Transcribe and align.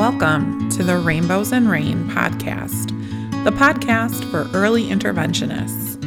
Welcome 0.00 0.70
to 0.70 0.82
the 0.82 0.96
Rainbows 0.96 1.52
and 1.52 1.68
Rain 1.68 2.08
podcast, 2.08 2.88
the 3.44 3.50
podcast 3.50 4.24
for 4.30 4.48
early 4.56 4.84
interventionists, 4.84 6.02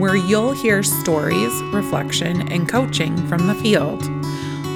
where 0.00 0.16
you'll 0.16 0.50
hear 0.50 0.82
stories, 0.82 1.62
reflection, 1.72 2.50
and 2.50 2.68
coaching 2.68 3.16
from 3.28 3.46
the 3.46 3.54
field. 3.54 4.04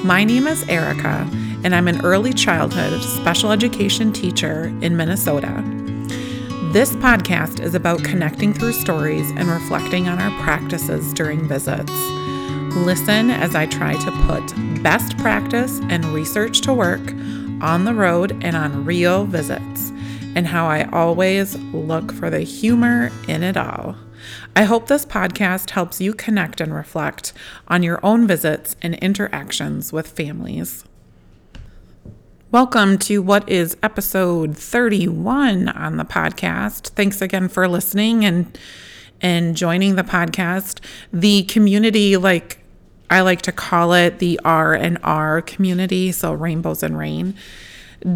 My 0.05 0.23
name 0.23 0.47
is 0.47 0.63
Erica, 0.69 1.29
and 1.65 1.75
I'm 1.75 1.89
an 1.89 1.99
early 2.05 2.31
childhood 2.31 3.01
special 3.01 3.51
education 3.51 4.13
teacher 4.13 4.67
in 4.79 4.95
Minnesota. 4.95 5.61
This 6.71 6.93
podcast 6.93 7.59
is 7.59 7.75
about 7.75 8.05
connecting 8.05 8.53
through 8.53 8.71
stories 8.71 9.31
and 9.31 9.49
reflecting 9.49 10.07
on 10.07 10.17
our 10.17 10.31
practices 10.43 11.13
during 11.13 11.45
visits. 11.45 11.91
Listen 12.77 13.31
as 13.31 13.53
I 13.53 13.65
try 13.65 13.97
to 13.97 14.11
put 14.25 14.81
best 14.81 15.17
practice 15.17 15.81
and 15.89 16.05
research 16.05 16.61
to 16.61 16.73
work 16.73 17.01
on 17.61 17.85
the 17.85 17.93
road 17.93 18.37
and 18.43 18.57
on 18.57 18.83
real 18.83 19.25
visits, 19.25 19.91
and 20.35 20.47
how 20.47 20.65
I 20.65 20.83
always 20.91 21.55
look 21.57 22.11
for 22.11 22.29
the 22.29 22.41
humor 22.41 23.11
in 23.27 23.43
it 23.43 23.55
all. 23.55 23.95
I 24.55 24.63
hope 24.63 24.87
this 24.87 25.05
podcast 25.05 25.69
helps 25.69 26.01
you 26.01 26.13
connect 26.13 26.59
and 26.59 26.73
reflect 26.73 27.33
on 27.67 27.83
your 27.83 27.99
own 28.03 28.27
visits 28.27 28.75
and 28.81 28.95
interactions 28.95 29.93
with 29.93 30.07
families. 30.07 30.83
Welcome 32.51 32.97
to 32.99 33.21
what 33.21 33.47
is 33.47 33.77
episode 33.81 34.57
31 34.57 35.69
on 35.69 35.95
the 35.95 36.03
podcast. 36.03 36.89
Thanks 36.89 37.21
again 37.21 37.47
for 37.47 37.67
listening 37.67 38.25
and 38.25 38.57
and 39.21 39.55
joining 39.55 39.95
the 39.95 40.03
podcast. 40.03 40.79
The 41.13 41.43
community 41.43 42.17
like 42.17 42.60
I 43.11 43.21
like 43.21 43.41
to 43.43 43.51
call 43.51 43.93
it 43.93 44.19
the 44.19 44.39
R 44.45 44.73
and 44.73 44.97
R 45.03 45.41
community, 45.41 46.13
so 46.13 46.31
Rainbows 46.33 46.81
and 46.81 46.97
Rain, 46.97 47.35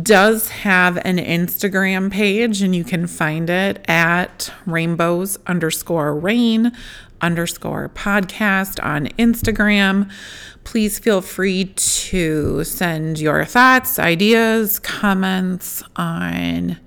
does 0.02 0.50
have 0.50 0.98
an 1.06 1.18
Instagram 1.18 2.12
page, 2.12 2.62
and 2.62 2.74
you 2.74 2.86
can 2.86 3.06
find 3.06 3.50
it 3.50 3.84
at 3.90 4.52
rainbows 4.66 5.38
underscore 5.46 6.16
rain 6.16 6.72
underscore 7.22 7.90
podcast 7.90 8.84
on 8.84 9.08
Instagram. 9.20 10.10
Please 10.64 10.98
feel 10.98 11.22
free 11.22 11.66
to 11.76 12.64
send 12.64 13.20
your 13.20 13.46
thoughts, 13.46 14.00
ideas, 14.00 14.80
comments 14.80 15.84
on 15.98 16.78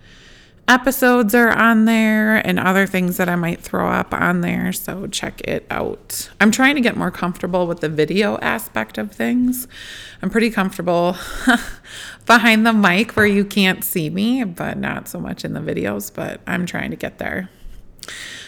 episodes 0.69 1.35
are 1.35 1.51
on 1.51 1.87
there 1.87 2.47
and 2.47 2.61
other 2.61 2.87
things 2.87 3.17
that 3.17 3.29
I 3.29 3.37
might 3.37 3.61
throw 3.61 3.89
up 3.89 4.13
on 4.13 4.43
there. 4.43 4.73
So 4.73 5.07
check 5.07 5.41
it 5.41 5.67
out. 5.71 6.29
I'm 6.41 6.51
trying 6.51 6.75
to 6.75 6.81
get 6.83 6.97
more 6.97 7.11
comfortable 7.11 7.67
with 7.67 7.81
the 7.81 7.89
video 7.89 8.37
aspect 8.39 8.99
of 8.99 9.11
things. 9.11 9.67
I'm 10.23 10.29
pretty 10.29 10.51
comfortable 10.51 11.17
behind 12.27 12.67
the 12.67 12.75
mic 12.75 13.17
where 13.17 13.27
you 13.27 13.45
can't 13.45 13.83
see 13.83 14.11
me, 14.11 14.45
but 14.45 14.77
not 14.77 15.09
so 15.09 15.19
much 15.19 15.45
in 15.45 15.55
the 15.55 15.61
videos, 15.61 16.13
but 16.15 16.43
I'm 16.47 16.67
trying 16.67 16.91
to 16.91 16.97
get 16.97 17.19
there. 17.19 17.49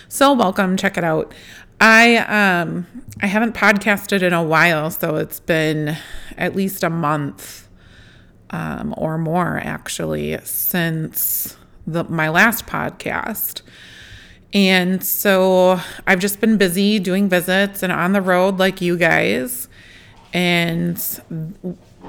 So 0.09 0.35
welcome, 0.35 0.77
check 0.77 0.99
it 0.99 1.05
out. 1.05 1.33
I 1.81 2.17
um 2.17 2.87
I 3.23 3.27
haven't 3.27 3.55
podcasted 3.55 4.23
in 4.23 4.35
a 4.35 4.43
while, 4.43 4.91
so 4.91 5.17
it's 5.17 5.41
been 5.41 5.97
at 6.37 6.55
least 6.55 6.85
a 6.85 6.91
month 6.91 7.69
um, 8.51 8.93
or 8.99 9.17
more 9.17 9.59
actually 9.65 10.39
since 10.45 11.57
the, 11.87 12.05
my 12.05 12.29
last 12.29 12.67
podcast. 12.67 13.63
And 14.53 15.05
so 15.05 15.81
I've 16.07 16.19
just 16.19 16.41
been 16.41 16.57
busy 16.57 16.99
doing 16.99 17.29
visits 17.29 17.83
and 17.83 17.93
on 17.93 18.13
the 18.13 18.23
road 18.23 18.59
like 18.59 18.81
you 18.81 18.97
guys. 18.97 19.69
And 20.33 20.97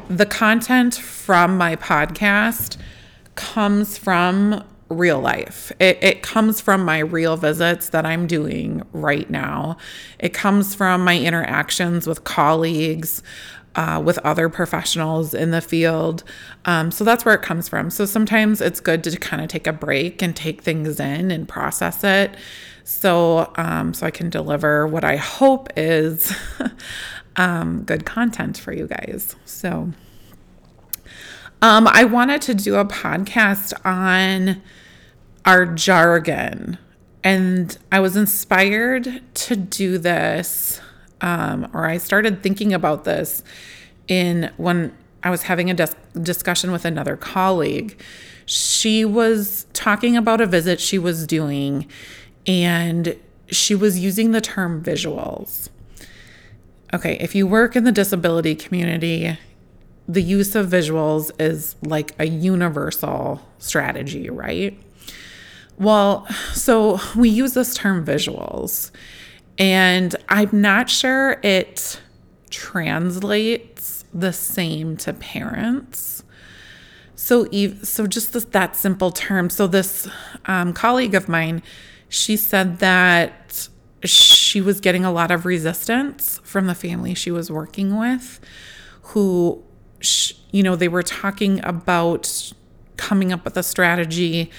the 0.10 0.26
content 0.26 0.96
from 0.96 1.58
my 1.58 1.76
podcast 1.76 2.78
comes 3.36 3.98
from 3.98 4.64
real 4.90 5.20
life. 5.20 5.72
It, 5.80 5.98
it, 6.04 6.22
comes 6.22 6.60
from 6.60 6.84
my 6.84 7.00
real 7.00 7.38
visits 7.38 7.90
that 7.90 8.06
I'm 8.06 8.28
doing 8.28 8.84
right 8.92 9.30
now. 9.30 9.78
It 10.20 10.34
comes 10.34 10.76
from 10.76 11.04
my 11.04 11.18
interactions 11.18 12.08
with 12.08 12.24
colleagues, 12.26 13.24
uh, 13.76 14.02
with 14.04 14.18
other 14.20 14.50
professionals 14.50 15.34
in 15.34 15.52
the 15.52 15.62
field. 15.62 16.24
Um, 16.66 16.92
so 16.92 17.04
that's 17.04 17.24
where 17.24 17.36
it 17.36 17.42
comes 17.42 17.70
from. 17.70 17.90
So 17.90 18.06
sometimes 18.06 18.62
it's 18.62 18.80
good 18.80 19.04
to 19.06 19.18
kind 19.18 19.42
of 19.42 19.48
take 19.48 19.68
a 19.68 19.74
break 19.74 20.22
and 20.22 20.36
take 20.36 20.62
things 20.62 21.00
in 21.00 21.32
and 21.32 21.48
process 21.48 22.04
it. 22.04 22.36
So, 22.84 23.52
um, 23.56 23.94
so 23.94 24.06
I 24.06 24.12
can 24.12 24.30
deliver 24.30 24.88
what 24.88 25.04
I 25.04 25.16
hope 25.16 25.70
is 25.78 26.36
um, 27.36 27.84
good 27.84 28.06
content 28.06 28.58
for 28.58 28.74
you 28.74 28.88
guys. 28.88 29.36
So, 29.46 29.94
um, 31.64 31.88
I 31.88 32.06
wanted 32.06 32.42
to 32.44 32.56
do 32.56 32.76
a 32.76 32.86
podcast 32.86 33.74
on 33.86 34.62
our 35.46 35.66
jargon, 35.66 36.80
and 37.24 37.78
I 37.92 38.00
was 38.00 38.18
inspired 38.18 39.22
to 39.36 39.56
do 39.56 40.00
this 40.00 40.82
um, 41.22 41.70
or 41.74 41.86
I 41.86 41.98
started 41.98 42.42
thinking 42.44 42.74
about 42.74 43.04
this 43.04 43.44
in 44.08 44.52
when 44.58 44.96
I 45.24 45.30
was 45.30 45.44
having 45.44 45.70
a 45.70 45.74
dis- 45.74 45.96
discussion 46.22 46.72
with 46.72 46.86
another 46.86 47.16
colleague. 47.16 48.00
She 48.46 49.06
was 49.06 49.66
talking 49.74 50.18
about 50.18 50.42
a 50.42 50.46
visit 50.46 50.80
she 50.80 50.98
was 50.98 51.28
doing, 51.28 51.88
and 52.48 53.16
she 53.48 53.76
was 53.76 54.00
using 54.00 54.32
the 54.32 54.42
term 54.42 54.84
visuals. 54.84 55.70
Okay, 56.94 57.18
if 57.22 57.36
you 57.36 57.48
work 57.48 57.76
in 57.76 57.84
the 57.84 57.92
disability 57.92 58.56
community, 58.56 59.38
the 60.08 60.22
use 60.22 60.56
of 60.56 60.68
visuals 60.68 61.32
is 61.40 61.76
like 61.82 62.14
a 62.20 62.26
universal 62.26 63.42
strategy, 63.60 64.30
right? 64.30 64.78
Well, 65.78 66.28
so 66.54 67.00
we 67.16 67.30
use 67.30 67.54
this 67.54 67.74
term 67.74 68.06
visuals, 68.06 68.92
and 69.62 70.16
I'm 70.28 70.60
not 70.60 70.90
sure 70.90 71.40
it 71.44 72.02
translates 72.50 74.04
the 74.12 74.34
same 74.34 74.98
to 74.98 75.14
parents. 75.14 76.24
So, 77.14 77.48
so 77.84 78.08
just 78.08 78.34
this, 78.34 78.46
that 78.46 78.76
simple 78.76 79.12
term. 79.12 79.52
So, 79.52 79.68
this 79.68 80.10
um, 80.48 80.74
colleague 80.74 81.14
of 81.14 81.30
mine, 81.30 81.62
she 82.10 82.38
said 82.38 82.80
that 82.80 83.70
she 84.04 84.62
was 84.62 84.80
getting 84.80 85.06
a 85.06 85.12
lot 85.12 85.30
of 85.30 85.46
resistance 85.46 86.40
from 86.44 86.66
the 86.66 86.74
family 86.74 87.14
she 87.14 87.30
was 87.30 87.52
working 87.52 88.00
with, 88.00 88.40
who, 89.04 89.62
you 90.50 90.64
know, 90.64 90.76
they 90.76 90.88
were 90.88 91.04
talking 91.04 91.64
about 91.64 92.52
coming 92.98 93.32
up 93.32 93.46
with 93.46 93.56
a 93.58 93.64
strategy, 93.64 94.50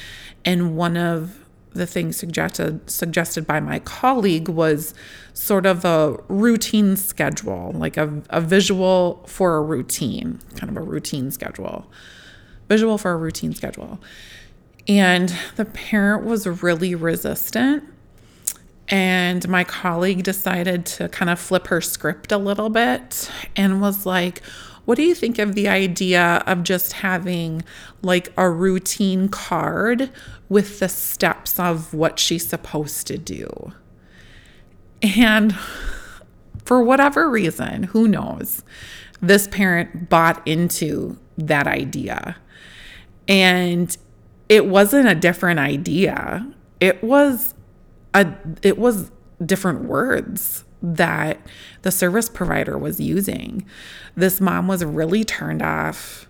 and 0.45 0.77
one 0.77 0.97
of 0.97 1.42
the 1.75 1.87
thing 1.87 2.13
suggested 2.13 2.89
suggested 2.91 3.47
by 3.47 3.61
my 3.61 3.79
colleague 3.81 4.49
was 4.49 4.95
sort 5.33 5.67
of 5.67 5.85
a 5.85 6.17
routine 6.29 6.97
schedule, 6.97 7.73
like 7.75 7.97
a, 7.97 8.23
a 8.31 8.41
visual 8.41 9.25
for 9.27 9.57
a 9.57 9.63
routine, 9.63 10.41
kind 10.57 10.71
of 10.71 10.77
a 10.77 10.87
routine 10.87 11.31
schedule, 11.31 11.87
visual 12.69 12.99
for 12.99 13.13
a 13.13 13.17
routine 13.17 13.55
schedule. 13.55 14.01
And 14.89 15.35
the 15.57 15.65
parent 15.65 16.25
was 16.25 16.47
really 16.63 16.95
resistant. 16.95 17.85
And 18.89 19.49
my 19.49 19.65
colleague 19.65 20.23
decided 20.23 20.85
to 20.87 21.09
kind 21.09 21.31
of 21.31 21.39
flip 21.39 21.69
her 21.69 21.81
script 21.81 22.31
a 22.33 22.37
little 22.37 22.69
bit 22.69 23.31
and 23.57 23.81
was 23.81 24.05
like, 24.05 24.43
what 24.85 24.97
do 24.97 25.03
you 25.03 25.15
think 25.15 25.39
of 25.39 25.55
the 25.55 25.69
idea 25.69 26.43
of 26.47 26.65
just 26.65 26.95
having 26.95 27.63
like 28.03 28.33
a 28.37 28.51
routine 28.51 29.29
card 29.29 30.11
with 30.49 30.81
the 30.81 30.89
steps 30.89 31.59
of 31.59 31.95
what 31.95 32.19
she's 32.19 32.47
supposed 32.47 33.07
to 33.07 33.19
do? 33.19 33.73
And 35.03 35.55
for 36.65 36.83
whatever 36.83 37.29
reason, 37.29 37.85
who 37.85 38.09
knows, 38.09 38.63
this 39.21 39.49
parent 39.49 40.09
bought 40.09 40.47
into 40.47 41.19
that 41.39 41.67
idea. 41.67 42.37
And 43.29 43.97
it 44.49 44.67
wasn't 44.67 45.09
a 45.09 45.15
different 45.15 45.61
idea. 45.61 46.47
It 46.81 47.03
was 47.03 47.55
a 48.15 48.35
it 48.63 48.79
was 48.79 49.11
different 49.45 49.85
words 49.85 50.65
that 50.83 51.39
the 51.83 51.91
service 51.91 52.29
provider 52.29 52.77
was 52.77 53.01
using. 53.01 53.65
This 54.17 54.41
mom 54.41 54.67
was 54.67 54.85
really 54.85 55.25
turned 55.25 55.63
off 55.63 56.29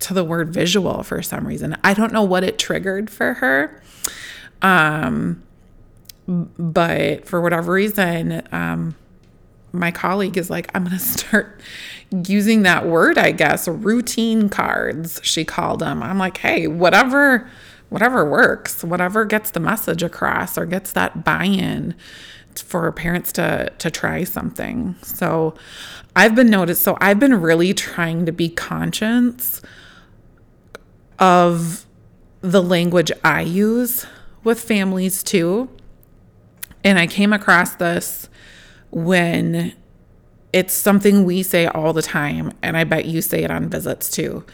to 0.00 0.14
the 0.14 0.24
word 0.24 0.52
visual 0.52 1.02
for 1.02 1.22
some 1.22 1.46
reason. 1.46 1.76
I 1.84 1.94
don't 1.94 2.12
know 2.12 2.22
what 2.22 2.44
it 2.44 2.58
triggered 2.58 3.10
for 3.10 3.34
her. 3.34 3.82
Um, 4.62 5.42
but 6.26 7.26
for 7.26 7.40
whatever 7.40 7.72
reason, 7.72 8.46
um, 8.50 8.96
my 9.72 9.90
colleague 9.90 10.38
is 10.38 10.48
like, 10.48 10.70
I'm 10.74 10.84
going 10.84 10.96
to 10.98 11.02
start 11.02 11.60
using 12.26 12.62
that 12.62 12.86
word, 12.86 13.18
I 13.18 13.32
guess, 13.32 13.68
routine 13.68 14.48
cards, 14.48 15.20
she 15.22 15.44
called 15.44 15.80
them. 15.80 16.02
I'm 16.02 16.18
like, 16.18 16.38
hey, 16.38 16.66
whatever, 16.66 17.48
whatever 17.90 18.28
works, 18.28 18.82
whatever 18.82 19.24
gets 19.24 19.50
the 19.50 19.60
message 19.60 20.02
across 20.02 20.56
or 20.56 20.64
gets 20.64 20.92
that 20.92 21.24
buy 21.24 21.44
in 21.44 21.94
for 22.62 22.90
parents 22.92 23.32
to 23.32 23.72
to 23.78 23.90
try 23.90 24.24
something. 24.24 24.96
So 25.02 25.54
I've 26.16 26.34
been 26.34 26.50
noticed 26.50 26.82
so 26.82 26.96
I've 27.00 27.18
been 27.18 27.40
really 27.40 27.74
trying 27.74 28.26
to 28.26 28.32
be 28.32 28.48
conscious 28.48 29.62
of 31.18 31.86
the 32.40 32.62
language 32.62 33.10
I 33.22 33.42
use 33.42 34.06
with 34.42 34.60
families 34.60 35.22
too. 35.22 35.68
And 36.82 36.98
I 36.98 37.06
came 37.06 37.32
across 37.32 37.76
this 37.76 38.28
when 38.90 39.74
it's 40.52 40.74
something 40.74 41.24
we 41.24 41.42
say 41.42 41.66
all 41.66 41.92
the 41.92 42.02
time, 42.02 42.52
and 42.62 42.76
I 42.76 42.84
bet 42.84 43.06
you 43.06 43.22
say 43.22 43.42
it 43.42 43.50
on 43.50 43.68
visits 43.68 44.08
too. 44.10 44.44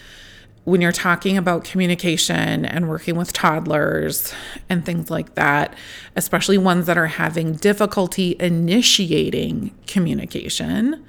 When 0.71 0.81
you're 0.81 0.93
talking 0.93 1.37
about 1.37 1.65
communication 1.65 2.65
and 2.65 2.89
working 2.89 3.17
with 3.17 3.33
toddlers 3.33 4.33
and 4.69 4.87
things 4.87 5.11
like 5.11 5.35
that, 5.35 5.75
especially 6.15 6.59
ones 6.59 6.87
that 6.87 6.97
are 6.97 7.09
having 7.09 7.55
difficulty 7.55 8.37
initiating 8.39 9.75
communication, 9.89 11.05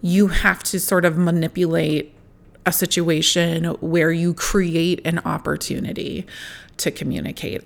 you 0.00 0.26
have 0.26 0.64
to 0.64 0.80
sort 0.80 1.04
of 1.04 1.16
manipulate 1.16 2.12
a 2.66 2.72
situation 2.72 3.66
where 3.80 4.10
you 4.10 4.34
create 4.34 5.00
an 5.04 5.20
opportunity 5.20 6.26
to 6.78 6.90
communicate. 6.90 7.62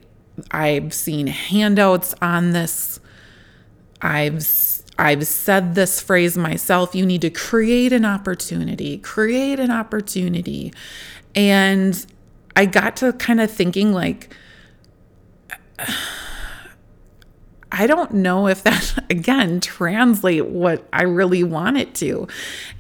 I've 0.51 0.93
seen 0.93 1.29
handouts 1.29 2.15
on 2.21 2.51
this. 2.53 3.01
I've 4.03 4.43
I've 4.99 5.27
said 5.27 5.75
this 5.75 6.01
phrase 6.01 6.39
myself, 6.39 6.95
you 6.95 7.05
need 7.05 7.21
to 7.23 7.31
create 7.31 7.93
an 7.93 8.05
opportunity, 8.05 8.99
create 8.99 9.61
an 9.61 9.71
opportunity. 9.71 10.73
And 11.35 12.07
I 12.55 12.65
got 12.65 12.97
to 12.99 13.13
kind 13.13 13.41
of 13.41 13.51
thinking 13.51 13.93
like 13.93 14.35
I 17.73 17.87
don't 17.87 18.15
know 18.15 18.47
if 18.47 18.63
that 18.63 19.05
again 19.11 19.61
translate 19.61 20.47
what 20.47 20.87
I 20.93 21.03
really 21.03 21.45
want 21.45 21.77
it 21.77 21.95
to. 21.97 22.27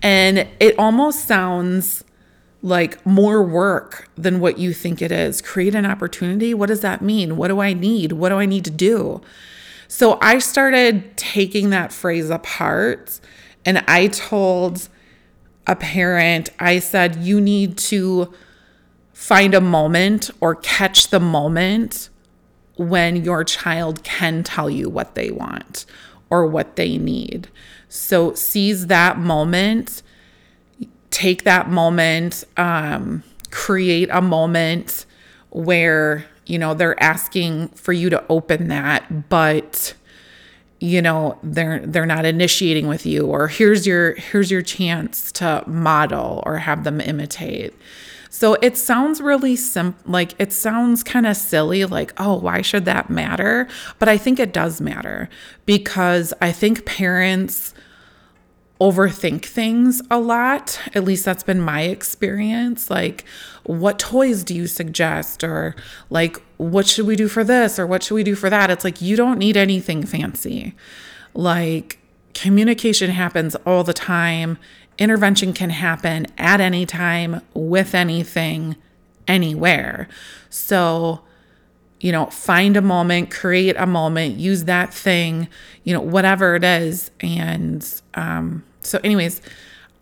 And 0.02 0.48
it 0.60 0.78
almost 0.78 1.26
sounds 1.26 2.02
like 2.62 3.04
more 3.04 3.42
work 3.42 4.08
than 4.16 4.40
what 4.40 4.58
you 4.58 4.72
think 4.72 5.02
it 5.02 5.12
is. 5.12 5.42
Create 5.42 5.74
an 5.74 5.84
opportunity. 5.84 6.54
What 6.54 6.66
does 6.68 6.80
that 6.80 7.02
mean? 7.02 7.36
What 7.36 7.48
do 7.48 7.60
I 7.60 7.74
need? 7.74 8.12
What 8.12 8.30
do 8.30 8.36
I 8.36 8.46
need 8.46 8.64
to 8.64 8.70
do? 8.70 9.20
So 9.88 10.18
I 10.20 10.38
started 10.38 11.16
taking 11.16 11.70
that 11.70 11.92
phrase 11.92 12.30
apart 12.30 13.20
and 13.64 13.84
I 13.88 14.08
told 14.08 14.88
a 15.66 15.76
parent, 15.76 16.50
I 16.58 16.78
said, 16.78 17.16
you 17.16 17.40
need 17.40 17.76
to 17.78 18.32
find 19.12 19.54
a 19.54 19.60
moment 19.60 20.30
or 20.40 20.54
catch 20.54 21.08
the 21.08 21.20
moment 21.20 22.10
when 22.76 23.24
your 23.24 23.42
child 23.42 24.04
can 24.04 24.42
tell 24.42 24.68
you 24.68 24.88
what 24.88 25.14
they 25.14 25.30
want 25.30 25.86
or 26.30 26.46
what 26.46 26.76
they 26.76 26.98
need. 26.98 27.48
So 27.88 28.34
seize 28.34 28.88
that 28.88 29.18
moment, 29.18 30.02
take 31.10 31.44
that 31.44 31.70
moment, 31.70 32.44
um, 32.56 33.22
create 33.50 34.08
a 34.12 34.20
moment 34.20 35.06
where 35.50 36.26
you 36.46 36.58
know 36.58 36.74
they're 36.74 37.00
asking 37.02 37.68
for 37.68 37.92
you 37.92 38.10
to 38.10 38.24
open 38.28 38.68
that, 38.68 39.28
but 39.28 39.94
you 40.78 41.00
know 41.00 41.38
they're 41.42 41.80
they're 41.80 42.06
not 42.06 42.24
initiating 42.24 42.86
with 42.86 43.06
you 43.06 43.24
or 43.26 43.48
here's 43.48 43.86
your 43.86 44.12
here's 44.14 44.50
your 44.50 44.60
chance 44.60 45.32
to 45.32 45.64
model 45.66 46.42
or 46.44 46.58
have 46.58 46.84
them 46.84 47.00
imitate 47.00 47.74
so 48.36 48.52
it 48.60 48.76
sounds 48.76 49.22
really 49.22 49.56
simple, 49.56 50.12
like 50.12 50.34
it 50.38 50.52
sounds 50.52 51.02
kind 51.02 51.26
of 51.26 51.38
silly, 51.38 51.86
like, 51.86 52.12
oh, 52.20 52.34
why 52.34 52.60
should 52.60 52.84
that 52.84 53.08
matter? 53.08 53.66
But 53.98 54.10
I 54.10 54.18
think 54.18 54.38
it 54.38 54.52
does 54.52 54.78
matter 54.78 55.30
because 55.64 56.34
I 56.42 56.52
think 56.52 56.84
parents 56.84 57.72
overthink 58.80 59.44
things 59.44 60.02
a 60.10 60.18
lot. 60.18 60.80
At 60.94 61.04
least 61.04 61.24
that's 61.24 61.42
been 61.42 61.60
my 61.60 61.82
experience. 61.82 62.90
Like, 62.90 63.24
what 63.64 63.98
toys 63.98 64.44
do 64.44 64.54
you 64.54 64.66
suggest? 64.66 65.42
Or, 65.42 65.74
like, 66.10 66.40
what 66.56 66.86
should 66.86 67.06
we 67.06 67.16
do 67.16 67.28
for 67.28 67.44
this? 67.44 67.78
Or 67.78 67.86
what 67.86 68.02
should 68.02 68.14
we 68.14 68.24
do 68.24 68.34
for 68.34 68.50
that? 68.50 68.70
It's 68.70 68.84
like, 68.84 69.00
you 69.00 69.16
don't 69.16 69.38
need 69.38 69.56
anything 69.56 70.04
fancy. 70.04 70.74
Like, 71.34 71.98
communication 72.34 73.10
happens 73.10 73.54
all 73.66 73.82
the 73.82 73.94
time 73.94 74.58
intervention 74.98 75.52
can 75.52 75.70
happen 75.70 76.26
at 76.38 76.60
any 76.60 76.86
time 76.86 77.40
with 77.54 77.94
anything, 77.94 78.76
anywhere. 79.28 80.08
So, 80.50 81.22
you 82.00 82.12
know, 82.12 82.26
find 82.26 82.76
a 82.76 82.82
moment, 82.82 83.30
create 83.30 83.76
a 83.78 83.86
moment, 83.86 84.36
use 84.36 84.64
that 84.64 84.92
thing, 84.92 85.48
you 85.84 85.92
know, 85.92 86.00
whatever 86.00 86.56
it 86.56 86.64
is. 86.64 87.10
And 87.20 87.86
um, 88.14 88.64
so, 88.86 89.00
anyways, 89.02 89.40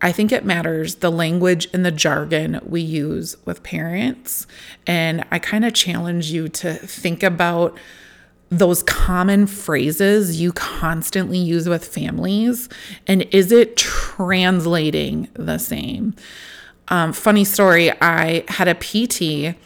I 0.01 0.11
think 0.11 0.31
it 0.31 0.45
matters 0.45 0.95
the 0.95 1.11
language 1.11 1.67
and 1.73 1.85
the 1.85 1.91
jargon 1.91 2.59
we 2.65 2.81
use 2.81 3.35
with 3.45 3.63
parents. 3.63 4.45
And 4.85 5.25
I 5.31 5.39
kind 5.39 5.65
of 5.65 5.73
challenge 5.73 6.31
you 6.31 6.47
to 6.49 6.73
think 6.73 7.23
about 7.23 7.77
those 8.49 8.83
common 8.83 9.47
phrases 9.47 10.39
you 10.39 10.53
constantly 10.53 11.37
use 11.37 11.67
with 11.67 11.85
families 11.85 12.69
and 13.07 13.23
is 13.31 13.51
it 13.51 13.75
translating 13.75 15.27
the 15.33 15.57
same 15.57 16.13
um, 16.89 17.11
funny 17.11 17.43
story 17.43 17.91
i 18.01 18.43
had 18.47 18.67
a 18.67 18.75
pt 18.75 19.57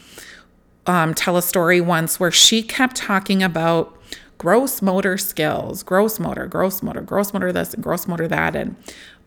um, 0.87 1.13
tell 1.13 1.35
a 1.35 1.41
story 1.41 1.81
once 1.81 2.21
where 2.21 2.31
she 2.31 2.63
kept 2.63 2.95
talking 2.95 3.43
about 3.43 3.98
gross 4.39 4.81
motor 4.81 5.17
skills 5.17 5.83
gross 5.83 6.19
motor 6.19 6.47
gross 6.47 6.81
motor 6.81 7.01
gross 7.01 7.31
motor 7.33 7.51
this 7.51 7.75
and 7.75 7.83
gross 7.83 8.07
motor 8.07 8.27
that 8.27 8.55
and 8.55 8.75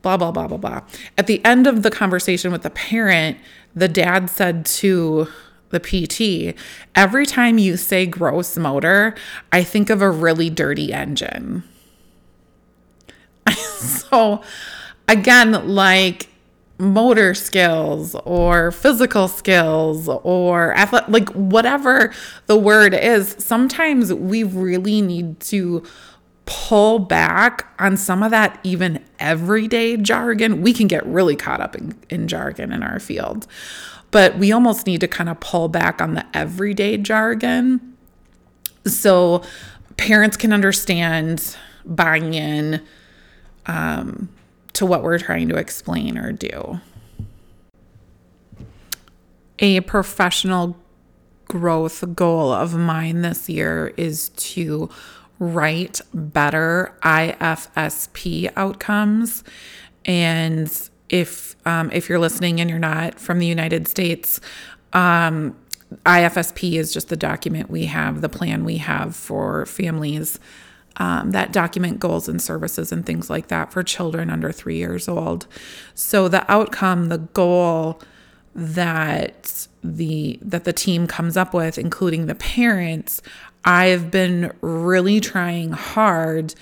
blah 0.03 0.17
blah 0.17 0.33
blah 0.33 0.49
blah 0.49 0.57
blah 0.57 0.81
at 1.17 1.29
the 1.29 1.43
end 1.45 1.69
of 1.69 1.85
the 1.85 1.91
conversation 1.91 2.51
with 2.51 2.63
the 2.63 2.71
parent 2.71 3.39
the 3.75 3.89
dad 3.89 4.29
said 4.29 4.67
to 4.67 5.29
the 5.73 5.81
PT, 5.81 6.57
every 6.95 7.27
time 7.27 7.59
you 7.59 7.77
say 7.77 8.07
gross 8.07 8.57
motor, 8.57 9.15
I 9.51 9.65
think 9.65 9.91
of 9.91 10.01
a 10.01 10.11
really 10.11 10.51
dirty 10.51 10.93
engine. 10.93 11.65
so, 13.51 14.43
again, 15.09 15.67
like 15.67 16.29
motor 16.83 17.33
skills 17.33 18.15
or 18.25 18.73
physical 18.73 19.29
skills 19.29 20.09
or 20.09 20.75
like 21.09 21.29
whatever 21.31 22.13
the 22.47 22.57
word 22.57 22.93
is, 22.93 23.37
sometimes 23.39 24.13
we 24.13 24.43
really 24.43 25.01
need 25.01 25.39
to 25.41 25.83
pull 26.45 26.99
back 26.99 27.73
on 27.79 27.97
some 27.97 28.23
of 28.23 28.31
that 28.33 28.59
even 28.65 29.03
everyday 29.21 29.97
jargon. 29.97 30.61
We 30.61 30.73
can 30.73 30.89
get 30.89 31.07
really 31.07 31.37
caught 31.37 31.61
up 31.61 31.77
in, 31.77 31.97
in 32.11 32.27
jargon 32.27 32.73
in 32.73 32.83
our 32.83 32.99
field 32.99 33.47
but 34.11 34.37
we 34.37 34.53
almost 34.53 34.87
need 34.87 35.01
to 35.01 35.09
kind 35.09 35.31
of 35.31 35.41
pull 35.41 35.69
back 35.69 36.01
on 36.01 36.15
the 36.15 36.25
everyday 36.37 36.99
jargon 36.99 37.97
so 38.87 39.43
parents 39.97 40.37
can 40.37 40.53
understand 40.53 41.57
buying 41.85 42.35
in 42.35 42.83
um, 43.67 44.29
to 44.75 44.87
what 44.87 45.03
we're 45.03 45.19
trying 45.19 45.49
to 45.49 45.57
explain 45.57 46.19
or 46.19 46.33
do. 46.33 46.81
A 49.59 49.81
professional 49.81 50.77
growth 51.45 52.15
goal 52.15 52.51
of 52.51 52.75
mine 52.75 53.23
this 53.23 53.49
year 53.49 53.93
is 53.97 54.31
to 54.31 54.89
write 55.39 56.01
better 56.15 56.97
IFSP 57.03 58.51
outcomes. 58.57 59.45
And 60.05 60.91
if 61.09 61.57
um, 61.67 61.91
if 61.93 62.09
you're 62.09 62.19
listening 62.19 62.61
and 62.61 62.71
you're 62.71 62.79
not 62.79 63.21
from 63.21 63.39
the 63.39 63.47
United 63.47 63.87
States, 63.87 64.41
um, 64.93 65.57
IFSP 66.07 66.79
is 66.79 66.93
just 66.93 67.09
the 67.09 67.17
document 67.17 67.71
we 67.71 67.85
have, 67.87 68.21
the 68.21 68.29
plan 68.29 68.65
we 68.65 68.79
have 68.79 69.15
for 69.15 69.67
families 69.67 70.39
um, 70.97 71.31
that 71.31 71.53
document 71.53 72.01
goals 72.01 72.29
and 72.29 72.41
services 72.41 72.93
and 72.93 73.07
things 73.07 73.31
like 73.31 73.49
that 73.49 73.73
for 73.73 73.83
children 73.83 74.31
under 74.31 74.53
three 74.53 74.77
years 74.77 75.09
old. 75.09 75.47
So 75.95 76.29
the 76.29 76.51
outcome, 76.51 77.09
the 77.09 77.19
goal 77.19 78.01
that 78.55 79.67
the 79.83 80.39
that 80.43 80.65
the 80.65 80.73
team 80.73 81.07
comes 81.07 81.37
up 81.37 81.55
with, 81.55 81.79
including 81.79 82.27
the 82.27 82.35
parents, 82.35 83.23
I've 83.65 84.11
been 84.11 84.53
really 84.61 85.21
trying 85.21 85.73
hard 85.73 86.55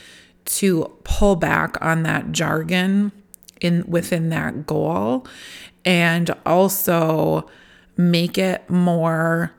to 0.44 0.96
pull 1.04 1.36
back 1.36 1.76
on 1.80 2.02
that 2.04 2.32
jargon 2.32 3.12
in 3.60 3.84
within 3.86 4.30
that 4.30 4.66
goal 4.66 5.26
and 5.84 6.30
also 6.46 7.48
make 7.96 8.38
it 8.38 8.68
more 8.68 9.52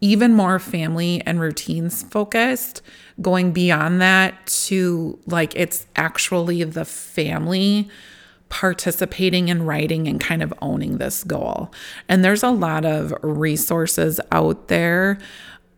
even 0.00 0.32
more 0.32 0.58
family 0.58 1.22
and 1.26 1.40
routines 1.40 2.02
focused 2.04 2.82
going 3.20 3.52
beyond 3.52 4.00
that 4.00 4.46
to 4.46 5.18
like 5.26 5.54
it's 5.54 5.86
actually 5.96 6.64
the 6.64 6.84
family 6.84 7.88
participating 8.48 9.48
in 9.48 9.64
writing 9.64 10.08
and 10.08 10.20
kind 10.20 10.42
of 10.42 10.52
owning 10.60 10.98
this 10.98 11.22
goal 11.24 11.70
and 12.08 12.24
there's 12.24 12.42
a 12.42 12.50
lot 12.50 12.84
of 12.84 13.14
resources 13.22 14.20
out 14.32 14.68
there 14.68 15.18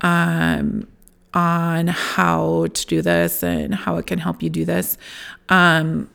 um, 0.00 0.86
on 1.34 1.88
how 1.88 2.66
to 2.72 2.86
do 2.86 3.02
this 3.02 3.42
and 3.42 3.74
how 3.74 3.96
it 3.96 4.06
can 4.06 4.18
help 4.18 4.42
you 4.42 4.48
do 4.48 4.64
this 4.64 4.96
um, 5.48 6.08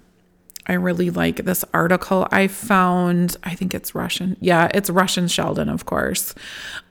I 0.67 0.73
really 0.73 1.09
like 1.09 1.37
this 1.37 1.63
article 1.73 2.27
I 2.31 2.47
found. 2.47 3.37
I 3.43 3.55
think 3.55 3.73
it's 3.73 3.95
Russian. 3.95 4.35
Yeah, 4.41 4.69
it's 4.73 4.89
Rush 4.89 5.17
and 5.17 5.29
Shelden, 5.29 5.73
of 5.73 5.85
course, 5.85 6.35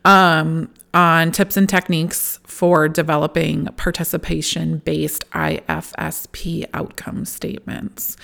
um, 0.05 0.71
on 0.97 1.31
tips 1.31 1.59
and 1.59 1.69
techniques 1.69 2.41
for 2.45 2.88
developing 2.88 3.67
participation 3.76 4.79
based 4.79 5.31
IFSP 5.33 6.65
outcome 6.73 7.26
statements. 7.26 8.17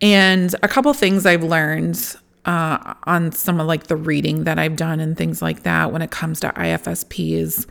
And 0.00 0.54
a 0.62 0.68
couple 0.68 0.94
things 0.94 1.26
I've 1.26 1.42
learned 1.42 2.16
uh, 2.44 2.94
on 3.02 3.32
some 3.32 3.58
of 3.58 3.66
like 3.66 3.88
the 3.88 3.96
reading 3.96 4.44
that 4.44 4.60
I've 4.60 4.76
done 4.76 5.00
and 5.00 5.16
things 5.16 5.42
like 5.42 5.64
that 5.64 5.92
when 5.92 6.00
it 6.00 6.12
comes 6.12 6.38
to 6.40 6.50
IFSPs 6.50 7.66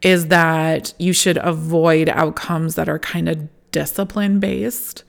is 0.00 0.28
that 0.28 0.94
you 0.98 1.12
should 1.12 1.36
avoid 1.36 2.08
outcomes 2.08 2.76
that 2.76 2.88
are 2.88 2.98
kind 2.98 3.28
of 3.28 3.46
discipline 3.72 4.40
based 4.40 5.04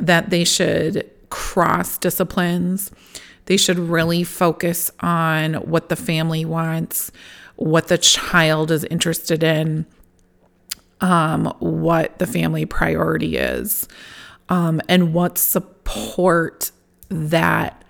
that 0.00 0.30
they 0.30 0.42
should 0.42 1.08
cross 1.30 1.98
disciplines. 1.98 2.90
They 3.46 3.56
should 3.56 3.78
really 3.78 4.24
focus 4.24 4.90
on 4.98 5.54
what 5.54 5.88
the 5.88 5.96
family 5.96 6.44
wants, 6.44 7.12
what 7.62 7.86
the 7.86 7.98
child 7.98 8.72
is 8.72 8.82
interested 8.84 9.44
in, 9.44 9.86
um, 11.00 11.46
what 11.60 12.18
the 12.18 12.26
family 12.26 12.66
priority 12.66 13.36
is, 13.36 13.86
um, 14.48 14.80
and 14.88 15.14
what 15.14 15.38
support 15.38 16.72
that 17.08 17.84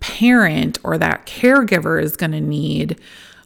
parent 0.00 0.78
or 0.84 0.98
that 0.98 1.24
caregiver 1.24 2.02
is 2.02 2.14
going 2.14 2.32
to 2.32 2.40
need 2.40 3.00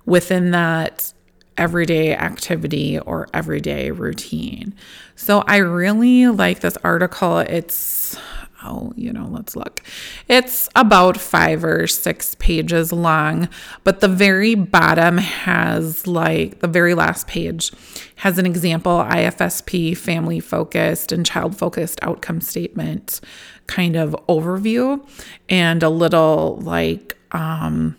within 0.06 0.50
that 0.50 1.12
everyday 1.56 2.16
activity 2.16 2.98
or 2.98 3.28
everyday 3.32 3.92
routine. 3.92 4.74
So 5.14 5.44
I 5.46 5.58
really 5.58 6.26
like 6.26 6.60
this 6.60 6.76
article. 6.82 7.38
It's 7.38 8.18
oh, 8.64 8.92
you 8.96 9.12
know, 9.12 9.26
let's 9.30 9.56
look. 9.56 9.82
It's 10.28 10.68
about 10.74 11.16
five 11.16 11.64
or 11.64 11.86
six 11.86 12.34
pages 12.36 12.92
long, 12.92 13.48
but 13.84 14.00
the 14.00 14.08
very 14.08 14.54
bottom 14.54 15.18
has 15.18 16.06
like 16.06 16.60
the 16.60 16.68
very 16.68 16.94
last 16.94 17.26
page 17.26 17.72
has 18.16 18.38
an 18.38 18.46
example 18.46 18.98
IFSP 18.98 19.96
family 19.96 20.40
focused 20.40 21.12
and 21.12 21.24
child 21.24 21.56
focused 21.56 21.98
outcome 22.02 22.40
statement 22.40 23.20
kind 23.66 23.96
of 23.96 24.14
overview 24.28 25.04
and 25.48 25.82
a 25.82 25.88
little 25.88 26.58
like, 26.62 27.16
um, 27.32 27.96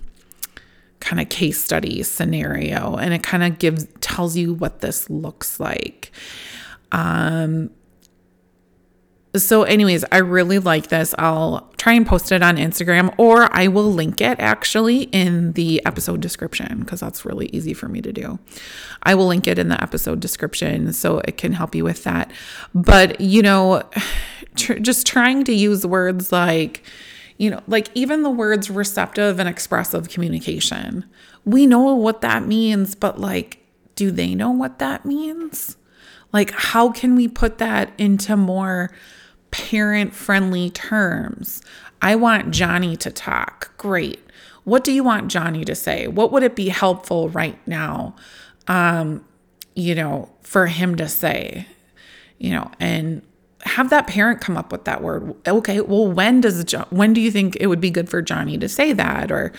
kind 1.00 1.20
of 1.20 1.30
case 1.30 1.62
study 1.62 2.04
scenario 2.04 2.96
and 2.96 3.14
it 3.14 3.24
kind 3.24 3.44
of 3.44 3.58
gives 3.58 3.88
tells 4.02 4.38
you 4.38 4.54
what 4.54 4.82
this 4.82 5.10
looks 5.10 5.60
like 5.60 6.12
um 6.92 7.72
so 9.36 9.64
anyways 9.64 10.04
i 10.12 10.18
really 10.18 10.60
like 10.60 10.88
this 10.88 11.16
i'll 11.18 11.70
try 11.78 11.94
and 11.94 12.06
post 12.06 12.32
it 12.32 12.44
on 12.44 12.58
instagram 12.58 13.14
or 13.18 13.48
i 13.56 13.68
will 13.68 13.92
link 13.92 14.20
it 14.20 14.40
actually 14.40 15.04
in 15.04 15.54
the 15.54 15.84
episode 15.86 16.20
description 16.22 16.80
because 16.80 17.00
that's 17.00 17.26
really 17.26 17.48
easy 17.48 17.74
for 17.74 17.88
me 17.88 18.02
to 18.02 18.12
do 18.12 18.40
i 19.04 19.16
will 19.16 19.28
link 19.28 19.48
it 19.48 19.58
in 19.58 19.70
the 19.70 19.82
episode 19.82 20.20
description 20.20 20.92
so 20.92 21.20
it 21.20 21.38
can 21.38 21.54
help 21.54 21.74
you 21.74 21.84
with 21.84 22.04
that 22.04 22.32
but 22.76 23.20
you 23.22 23.42
know 23.42 23.82
tr- 24.56 24.80
just 24.80 25.08
trying 25.08 25.44
to 25.44 25.54
use 25.54 25.86
words 25.86 26.32
like 26.32 26.84
you 27.42 27.50
know, 27.50 27.60
like 27.66 27.90
even 27.96 28.22
the 28.22 28.30
words 28.30 28.70
receptive 28.70 29.40
and 29.40 29.50
expressive 29.50 30.10
communication. 30.10 31.06
We 31.44 31.66
know 31.66 31.96
what 31.96 32.22
that 32.22 32.46
means, 32.46 32.94
but 32.94 33.20
like, 33.20 33.58
do 33.96 34.12
they 34.12 34.36
know 34.36 34.52
what 34.52 34.78
that 34.78 35.06
means? 35.06 35.76
Like, 36.32 36.52
how 36.52 36.92
can 36.92 37.16
we 37.16 37.28
put 37.28 37.58
that 37.58 37.94
into 37.98 38.38
more 38.38 38.92
parent 39.52 40.14
friendly 40.14 40.70
terms? 40.70 41.62
I 42.02 42.16
want 42.16 42.52
Johnny 42.52 42.96
to 42.98 43.12
talk. 43.12 43.78
Great. 43.78 44.20
What 44.64 44.84
do 44.84 44.92
you 44.92 45.04
want 45.04 45.32
Johnny 45.32 45.66
to 45.66 45.76
say? 45.76 46.08
What 46.08 46.32
would 46.32 46.44
it 46.44 46.56
be 46.56 46.70
helpful 46.70 47.30
right 47.30 47.58
now, 47.68 48.16
um, 48.68 49.26
you 49.76 49.96
know, 49.96 50.30
for 50.42 50.68
him 50.68 50.96
to 50.96 51.08
say? 51.08 51.68
You 52.38 52.52
know, 52.52 52.72
and 52.80 53.22
have 53.64 53.90
that 53.92 54.08
parent 54.08 54.42
come 54.42 54.58
up 54.58 54.72
with 54.72 54.86
that 54.86 55.02
word. 55.02 55.36
Okay, 55.48 55.82
well, 55.82 56.08
when 56.08 56.42
does 56.42 56.64
jo- 56.64 56.88
when 56.90 57.14
do 57.14 57.22
you 57.22 57.32
think 57.32 57.56
it 57.60 57.68
would 57.68 57.82
be 57.82 57.92
good 57.92 58.10
for 58.10 58.22
Johnny 58.22 58.58
to 58.58 58.68
say 58.68 58.94
that? 58.94 59.32
Or, 59.32 59.52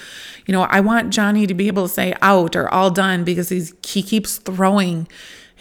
you 0.47 0.53
know, 0.53 0.63
I 0.63 0.81
want 0.81 1.13
Johnny 1.13 1.47
to 1.47 1.55
be 1.55 1.69
able 1.69 1.87
to 1.89 1.93
say 1.93 2.15
out 2.21 2.57
or 2.57 2.69
all 2.69 2.91
done 2.91 3.25
because 3.25 3.49
he's 3.49 3.75
he 3.87 4.03
keeps 4.03 4.39
throwing 4.39 5.07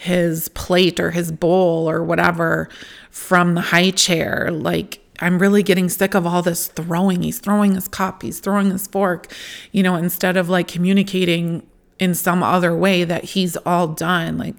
his 0.02 0.48
plate 0.48 0.98
or 0.98 1.12
his 1.12 1.30
bowl 1.30 1.88
or 1.88 2.02
whatever 2.02 2.68
from 3.08 3.54
the 3.54 3.60
high 3.60 3.92
chair. 3.92 4.50
Like 4.50 5.00
I'm 5.20 5.38
really 5.38 5.62
getting 5.62 5.88
sick 5.88 6.14
of 6.14 6.26
all 6.26 6.42
this 6.42 6.66
throwing. 6.66 7.22
He's 7.22 7.38
throwing 7.38 7.76
his 7.76 7.86
cup, 7.86 8.22
he's 8.22 8.40
throwing 8.40 8.72
his 8.72 8.88
fork, 8.88 9.32
you 9.70 9.80
know, 9.84 9.94
instead 9.94 10.36
of 10.36 10.48
like 10.48 10.66
communicating 10.66 11.64
in 12.00 12.16
some 12.16 12.42
other 12.42 12.74
way 12.74 13.04
that 13.04 13.22
he's 13.22 13.56
all 13.58 13.86
done. 13.86 14.38
Like 14.38 14.56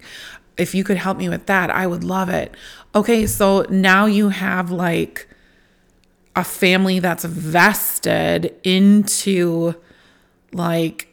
if 0.56 0.74
you 0.74 0.86
could 0.86 0.96
help 0.96 1.18
me 1.18 1.28
with 1.28 1.46
that, 1.48 1.70
I 1.70 1.88
would 1.88 2.06
love 2.06 2.30
it. 2.30 2.56
Okay, 2.96 3.28
so 3.28 3.66
now 3.70 4.06
you 4.06 4.30
have 4.30 4.72
like 4.72 5.28
a 6.38 6.46
family 6.46 7.00
that's 7.00 7.26
vested 7.26 8.56
into 8.64 9.76
like 10.54 11.13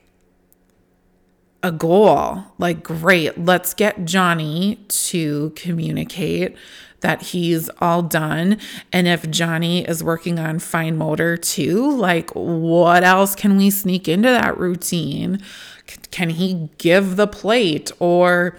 a 1.62 1.72
goal. 1.72 2.44
Like, 2.58 2.82
great, 2.82 3.38
let's 3.38 3.74
get 3.74 4.04
Johnny 4.04 4.76
to 4.88 5.50
communicate 5.56 6.56
that 7.00 7.22
he's 7.22 7.70
all 7.80 8.02
done. 8.02 8.58
And 8.92 9.08
if 9.08 9.30
Johnny 9.30 9.86
is 9.86 10.04
working 10.04 10.38
on 10.38 10.58
fine 10.58 10.96
motor 10.96 11.36
too, 11.36 11.90
like, 11.96 12.30
what 12.34 13.04
else 13.04 13.34
can 13.34 13.56
we 13.56 13.70
sneak 13.70 14.06
into 14.08 14.28
that 14.28 14.58
routine? 14.58 15.40
Can 16.10 16.30
he 16.30 16.68
give 16.78 17.16
the 17.16 17.26
plate? 17.26 17.90
Or, 17.98 18.56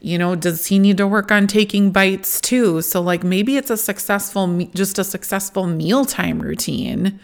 you 0.00 0.18
know, 0.18 0.34
does 0.34 0.66
he 0.66 0.78
need 0.78 0.96
to 0.98 1.06
work 1.06 1.30
on 1.30 1.46
taking 1.46 1.92
bites 1.92 2.40
too? 2.40 2.82
So, 2.82 3.00
like, 3.00 3.22
maybe 3.24 3.56
it's 3.56 3.70
a 3.70 3.76
successful, 3.76 4.66
just 4.74 4.98
a 4.98 5.04
successful 5.04 5.66
mealtime 5.66 6.40
routine. 6.40 7.20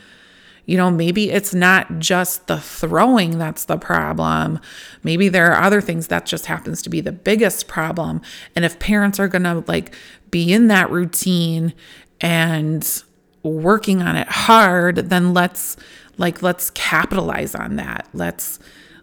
You 0.71 0.77
know, 0.77 0.89
maybe 0.89 1.33
it's 1.33 1.53
not 1.53 1.99
just 1.99 2.47
the 2.47 2.61
throwing 2.61 3.39
that's 3.39 3.65
the 3.65 3.77
problem. 3.77 4.61
Maybe 5.03 5.29
there 5.29 5.53
are 5.53 5.61
other 5.61 5.81
things 5.81 6.07
that 6.07 6.27
just 6.27 6.47
happens 6.47 6.81
to 6.83 6.89
be 6.89 7.01
the 7.01 7.11
biggest 7.11 7.67
problem. 7.67 8.23
And 8.55 8.65
if 8.65 8.79
parents 8.79 9.19
are 9.19 9.27
going 9.27 9.43
to 9.43 9.65
like 9.67 9.93
be 10.31 10.53
in 10.53 10.69
that 10.69 10.89
routine 10.89 11.75
and 12.21 13.03
working 13.43 14.01
on 14.01 14.15
it 14.15 14.29
hard, 14.29 15.11
then 15.11 15.35
let's 15.35 15.77
like 16.19 16.41
let's 16.41 16.71
capitalize 16.71 17.57
on 17.57 17.75
that. 17.75 18.09
Let's 18.13 18.61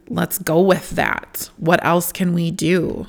let's 0.08 0.38
go 0.38 0.62
with 0.62 0.92
that. 0.92 1.50
What 1.58 1.84
else 1.84 2.14
can 2.14 2.34
we 2.34 2.50
do? 2.50 3.08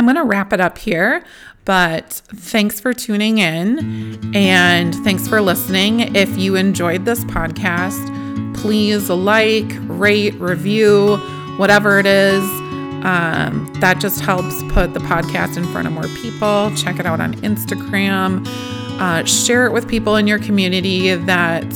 I'm 0.00 0.06
going 0.06 0.16
to 0.16 0.24
wrap 0.24 0.54
it 0.54 0.62
up 0.62 0.78
here, 0.78 1.22
but 1.66 2.22
thanks 2.34 2.80
for 2.80 2.94
tuning 2.94 3.36
in 3.36 4.34
and 4.34 4.94
thanks 5.04 5.28
for 5.28 5.42
listening. 5.42 6.16
If 6.16 6.38
you 6.38 6.56
enjoyed 6.56 7.04
this 7.04 7.22
podcast, 7.24 8.56
please 8.56 9.10
like, 9.10 9.66
rate, 9.88 10.32
review, 10.36 11.18
whatever 11.58 11.98
it 11.98 12.06
is. 12.06 12.42
Um, 13.04 13.70
that 13.80 14.00
just 14.00 14.22
helps 14.22 14.62
put 14.72 14.94
the 14.94 15.00
podcast 15.00 15.58
in 15.58 15.64
front 15.64 15.86
of 15.86 15.92
more 15.92 16.08
people. 16.22 16.74
Check 16.76 16.98
it 16.98 17.04
out 17.04 17.20
on 17.20 17.34
Instagram. 17.42 18.46
Uh, 18.98 19.26
share 19.26 19.66
it 19.66 19.72
with 19.74 19.86
people 19.86 20.16
in 20.16 20.26
your 20.26 20.38
community 20.38 21.14
that 21.14 21.70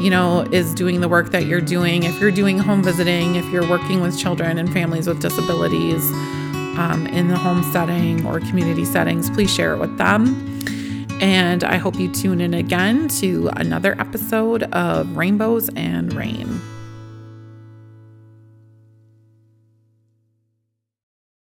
you 0.00 0.08
know 0.08 0.40
is 0.52 0.72
doing 0.72 1.02
the 1.02 1.08
work 1.08 1.32
that 1.32 1.44
you're 1.44 1.60
doing. 1.60 2.04
If 2.04 2.18
you're 2.18 2.30
doing 2.30 2.58
home 2.58 2.82
visiting, 2.82 3.34
if 3.34 3.44
you're 3.52 3.68
working 3.68 4.00
with 4.00 4.18
children 4.18 4.56
and 4.56 4.72
families 4.72 5.06
with 5.06 5.20
disabilities 5.20 6.10
um, 6.78 7.06
in 7.08 7.28
the 7.28 7.36
home 7.36 7.62
setting 7.72 8.24
or 8.24 8.40
community 8.40 8.84
settings, 8.84 9.28
please 9.30 9.52
share 9.52 9.74
it 9.74 9.78
with 9.78 9.98
them. 9.98 10.44
And 11.20 11.64
I 11.64 11.76
hope 11.76 11.96
you 11.96 12.10
tune 12.12 12.40
in 12.40 12.54
again 12.54 13.08
to 13.20 13.50
another 13.56 14.00
episode 14.00 14.62
of 14.62 15.16
Rainbows 15.16 15.68
and 15.70 16.12
Rain. 16.12 16.60